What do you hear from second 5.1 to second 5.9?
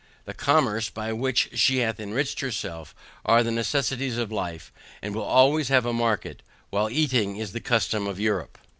will always have